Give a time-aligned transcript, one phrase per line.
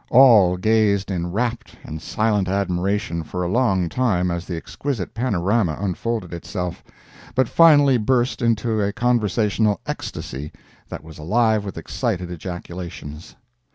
[0.09, 5.77] All gazed in rapt and silent admiration for a long time as the exquisite panorama
[5.79, 6.83] unfolded itself,
[7.35, 10.51] but finally burst into a conversational ecstasy
[10.89, 13.35] that was alive with excited ejaculations.